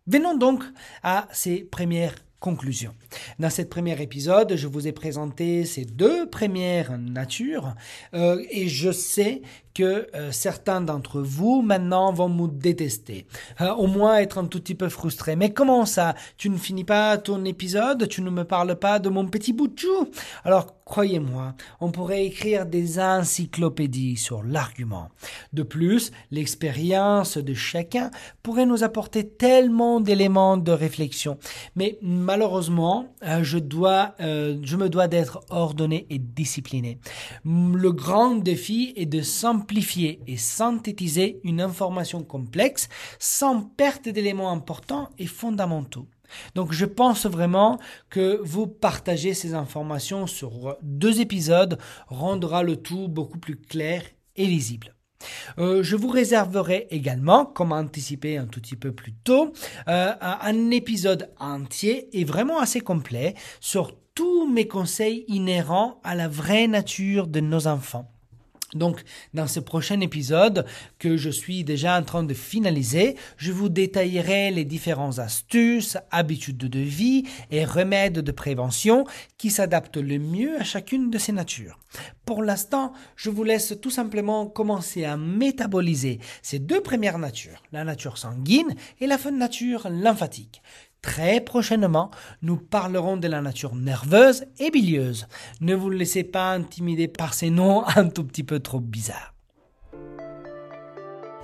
Venons 0.07 0.35
donc 0.35 0.63
à 1.03 1.27
ces 1.31 1.63
premières 1.63 2.15
conclusions. 2.39 2.93
Dans 3.37 3.49
cet 3.49 3.69
premier 3.69 4.01
épisode, 4.01 4.55
je 4.55 4.67
vous 4.67 4.87
ai 4.87 4.91
présenté 4.91 5.65
ces 5.65 5.85
deux 5.85 6.29
premières 6.29 6.97
natures 6.97 7.75
euh, 8.13 8.43
et 8.49 8.67
je 8.67 8.91
sais 8.91 9.41
euh, 9.83 10.31
certains 10.31 10.81
d'entre 10.81 11.21
vous 11.21 11.61
maintenant 11.61 12.11
vont 12.11 12.29
me 12.29 12.47
détester, 12.47 13.25
euh, 13.61 13.73
au 13.73 13.87
moins 13.87 14.17
être 14.17 14.37
un 14.37 14.45
tout 14.45 14.59
petit 14.59 14.75
peu 14.75 14.89
frustré. 14.89 15.35
Mais 15.35 15.51
comment 15.51 15.85
ça? 15.85 16.15
Tu 16.37 16.49
ne 16.49 16.57
finis 16.57 16.83
pas 16.83 17.17
ton 17.17 17.45
épisode? 17.45 18.07
Tu 18.07 18.21
ne 18.21 18.29
me 18.29 18.43
parles 18.43 18.75
pas 18.75 18.99
de 18.99 19.09
mon 19.09 19.25
petit 19.27 19.53
bout 19.53 19.67
de 19.67 19.79
chou? 19.79 20.09
Alors 20.43 20.83
croyez-moi, 20.85 21.53
on 21.79 21.91
pourrait 21.91 22.25
écrire 22.25 22.65
des 22.65 22.99
encyclopédies 22.99 24.17
sur 24.17 24.43
l'argument. 24.43 25.09
De 25.53 25.61
plus, 25.61 26.11
l'expérience 26.31 27.37
de 27.37 27.53
chacun 27.53 28.09
pourrait 28.41 28.65
nous 28.65 28.83
apporter 28.83 29.27
tellement 29.27 29.99
d'éléments 29.99 30.57
de 30.57 30.71
réflexion. 30.71 31.37
Mais 31.75 31.99
malheureusement, 32.01 33.13
euh, 33.23 33.43
je 33.43 33.59
dois, 33.59 34.15
je 34.19 34.75
me 34.75 34.89
dois 34.89 35.07
d'être 35.07 35.41
ordonné 35.49 36.07
et 36.09 36.17
discipliné. 36.17 36.97
Le 37.45 37.91
grand 37.91 38.35
défi 38.35 38.93
est 38.95 39.05
de 39.05 39.21
s'en 39.21 39.59
et 40.27 40.37
synthétiser 40.37 41.39
une 41.43 41.61
information 41.61 42.23
complexe 42.23 42.89
sans 43.19 43.61
perte 43.61 44.09
d'éléments 44.09 44.51
importants 44.51 45.09
et 45.17 45.27
fondamentaux. 45.27 46.07
Donc 46.55 46.73
je 46.73 46.85
pense 46.85 47.25
vraiment 47.25 47.79
que 48.09 48.39
vous 48.43 48.67
partager 48.67 49.33
ces 49.33 49.53
informations 49.53 50.27
sur 50.27 50.77
deux 50.81 51.21
épisodes 51.21 51.79
rendra 52.07 52.63
le 52.63 52.75
tout 52.77 53.07
beaucoup 53.07 53.39
plus 53.39 53.55
clair 53.55 54.03
et 54.35 54.45
lisible. 54.45 54.95
Euh, 55.57 55.83
je 55.83 55.95
vous 55.95 56.07
réserverai 56.07 56.87
également, 56.91 57.45
comme 57.45 57.73
anticipé 57.73 58.37
un 58.37 58.45
tout 58.45 58.61
petit 58.61 58.77
peu 58.77 58.93
plus 58.93 59.13
tôt, 59.13 59.53
euh, 59.87 60.13
un 60.21 60.71
épisode 60.71 61.31
entier 61.39 62.07
et 62.17 62.23
vraiment 62.23 62.59
assez 62.59 62.79
complet 62.79 63.33
sur 63.59 63.97
tous 64.15 64.47
mes 64.47 64.67
conseils 64.67 65.25
inhérents 65.27 65.99
à 66.03 66.15
la 66.15 66.27
vraie 66.27 66.67
nature 66.67 67.27
de 67.27 67.39
nos 67.41 67.67
enfants. 67.67 68.09
Donc, 68.73 69.03
dans 69.33 69.47
ce 69.47 69.59
prochain 69.59 69.99
épisode 69.99 70.65
que 70.99 71.17
je 71.17 71.29
suis 71.29 71.63
déjà 71.63 71.97
en 71.97 72.03
train 72.03 72.23
de 72.23 72.33
finaliser, 72.33 73.15
je 73.37 73.51
vous 73.51 73.69
détaillerai 73.69 74.51
les 74.51 74.65
différentes 74.65 75.19
astuces, 75.19 75.97
habitudes 76.11 76.57
de 76.57 76.79
vie 76.79 77.23
et 77.51 77.65
remèdes 77.65 78.19
de 78.19 78.31
prévention 78.31 79.05
qui 79.37 79.49
s'adaptent 79.49 79.97
le 79.97 80.19
mieux 80.19 80.59
à 80.59 80.63
chacune 80.63 81.09
de 81.09 81.17
ces 81.17 81.31
natures. 81.31 81.79
Pour 82.25 82.43
l'instant, 82.43 82.93
je 83.15 83.31
vous 83.31 83.43
laisse 83.43 83.73
tout 83.81 83.89
simplement 83.89 84.45
commencer 84.45 85.03
à 85.03 85.17
métaboliser 85.17 86.19
ces 86.43 86.59
deux 86.59 86.81
premières 86.81 87.17
natures, 87.17 87.63
la 87.71 87.83
nature 87.83 88.17
sanguine 88.19 88.75
et 88.99 89.07
la 89.07 89.17
nature 89.31 89.89
lymphatique. 89.89 90.61
Très 91.01 91.39
prochainement, 91.39 92.11
nous 92.41 92.57
parlerons 92.57 93.15
de 93.15 93.27
la 93.27 93.41
nature 93.41 93.73
nerveuse 93.75 94.43
et 94.59 94.69
bilieuse. 94.69 95.27
Ne 95.61 95.73
vous 95.73 95.89
laissez 95.89 96.25
pas 96.25 96.51
intimider 96.51 97.07
par 97.07 97.33
ces 97.33 97.49
noms 97.49 97.83
un 97.95 98.09
tout 98.09 98.25
petit 98.25 98.43
peu 98.43 98.59
trop 98.59 98.81
bizarres. 98.81 99.33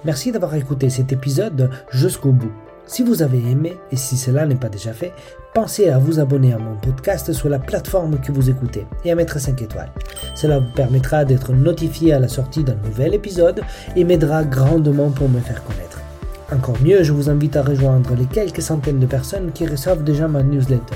Merci 0.03 0.31
d'avoir 0.31 0.53
écouté 0.55 0.89
cet 0.89 1.13
épisode 1.13 1.71
jusqu'au 1.89 2.31
bout. 2.31 2.51
Si 2.85 3.01
vous 3.01 3.23
avez 3.23 3.39
aimé, 3.49 3.73
et 3.91 3.95
si 3.95 4.17
cela 4.17 4.45
n'est 4.45 4.55
pas 4.55 4.69
déjà 4.69 4.93
fait, 4.93 5.11
pensez 5.55 5.89
à 5.89 5.97
vous 5.97 6.19
abonner 6.19 6.53
à 6.53 6.59
mon 6.59 6.75
podcast 6.75 7.33
sur 7.33 7.49
la 7.49 7.57
plateforme 7.57 8.19
que 8.19 8.31
vous 8.31 8.49
écoutez 8.49 8.85
et 9.03 9.11
à 9.11 9.15
mettre 9.15 9.39
5 9.39 9.59
étoiles. 9.61 9.91
Cela 10.35 10.59
vous 10.59 10.71
permettra 10.75 11.25
d'être 11.25 11.53
notifié 11.53 12.13
à 12.13 12.19
la 12.19 12.27
sortie 12.27 12.63
d'un 12.63 12.75
nouvel 12.75 13.15
épisode 13.15 13.61
et 13.95 14.03
m'aidera 14.03 14.43
grandement 14.43 15.09
pour 15.09 15.29
me 15.29 15.39
faire 15.39 15.63
connaître. 15.63 16.04
Encore 16.51 16.79
mieux, 16.83 17.01
je 17.01 17.11
vous 17.11 17.31
invite 17.31 17.55
à 17.55 17.63
rejoindre 17.63 18.13
les 18.13 18.25
quelques 18.25 18.61
centaines 18.61 18.99
de 18.99 19.07
personnes 19.07 19.51
qui 19.51 19.65
reçoivent 19.65 20.03
déjà 20.03 20.27
ma 20.27 20.43
newsletter. 20.43 20.95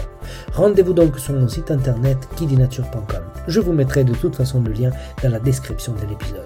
Rendez-vous 0.54 0.94
donc 0.94 1.18
sur 1.18 1.34
mon 1.34 1.48
site 1.48 1.72
internet 1.72 2.18
kidinature.com. 2.36 3.24
Je 3.48 3.60
vous 3.60 3.74
mettrai 3.74 4.04
de 4.04 4.14
toute 4.14 4.36
façon 4.36 4.62
le 4.62 4.72
lien 4.72 4.92
dans 5.24 5.30
la 5.30 5.40
description 5.40 5.94
de 5.94 6.08
l'épisode. 6.08 6.46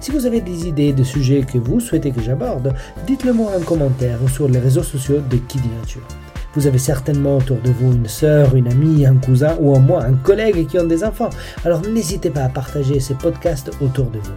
Si 0.00 0.10
vous 0.10 0.24
avez 0.24 0.40
des 0.40 0.66
idées 0.66 0.94
de 0.94 1.04
sujets 1.04 1.42
que 1.42 1.58
vous 1.58 1.78
souhaitez 1.78 2.10
que 2.10 2.22
j'aborde, 2.22 2.72
dites-le 3.06 3.34
moi 3.34 3.52
en 3.54 3.60
commentaire 3.60 4.18
ou 4.24 4.28
sur 4.28 4.48
les 4.48 4.58
réseaux 4.58 4.82
sociaux 4.82 5.20
de 5.30 5.36
Kidinature. 5.36 6.06
Vous 6.54 6.66
avez 6.66 6.78
certainement 6.78 7.36
autour 7.36 7.58
de 7.58 7.70
vous 7.70 7.92
une 7.92 8.08
sœur, 8.08 8.54
une 8.54 8.68
amie, 8.68 9.04
un 9.04 9.16
cousin 9.16 9.56
ou 9.60 9.74
au 9.74 9.78
moins 9.78 10.04
un 10.04 10.14
collègue 10.14 10.66
qui 10.66 10.78
ont 10.78 10.86
des 10.86 11.04
enfants. 11.04 11.30
Alors 11.66 11.82
n'hésitez 11.82 12.30
pas 12.30 12.44
à 12.44 12.48
partager 12.48 12.98
ces 12.98 13.14
podcasts 13.14 13.70
autour 13.82 14.06
de 14.06 14.18
vous. 14.18 14.32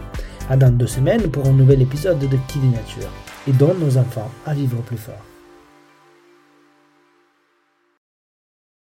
À 0.50 0.56
dans 0.56 0.70
deux 0.70 0.86
semaines 0.86 1.30
pour 1.30 1.46
un 1.46 1.52
nouvel 1.52 1.80
épisode 1.80 2.18
de 2.18 2.36
Kidinature 2.46 3.10
et 3.46 3.52
donne 3.52 3.78
nos 3.78 3.96
enfants 3.96 4.30
à 4.44 4.54
vivre 4.54 4.80
plus 4.82 4.98
fort. 4.98 5.25